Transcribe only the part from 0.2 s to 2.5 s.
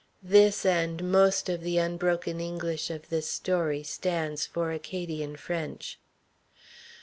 (This and most of the unbroken